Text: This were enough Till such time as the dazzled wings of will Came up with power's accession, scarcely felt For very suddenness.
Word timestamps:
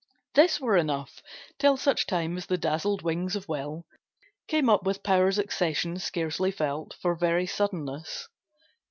This 0.33 0.59
were 0.59 0.77
enough 0.77 1.21
Till 1.59 1.77
such 1.77 2.07
time 2.07 2.35
as 2.35 2.47
the 2.47 2.57
dazzled 2.57 3.03
wings 3.03 3.35
of 3.35 3.47
will 3.47 3.85
Came 4.47 4.67
up 4.67 4.81
with 4.83 5.03
power's 5.03 5.37
accession, 5.37 5.99
scarcely 5.99 6.49
felt 6.49 6.95
For 6.99 7.13
very 7.13 7.45
suddenness. 7.45 8.27